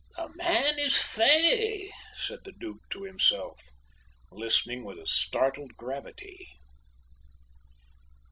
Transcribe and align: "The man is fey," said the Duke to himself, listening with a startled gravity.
"The 0.17 0.29
man 0.33 0.79
is 0.79 0.97
fey," 0.99 1.91
said 2.15 2.39
the 2.43 2.51
Duke 2.51 2.89
to 2.89 3.03
himself, 3.03 3.61
listening 4.31 4.83
with 4.83 4.97
a 4.97 5.05
startled 5.05 5.77
gravity. 5.77 6.47